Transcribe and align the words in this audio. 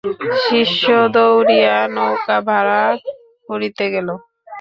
শিষ্য 0.45 0.83
দৌড়িয়া 1.15 1.77
নৌকা 1.95 2.37
ভাড়া 2.47 2.83
করিতে 3.49 3.85
গেল। 3.93 4.07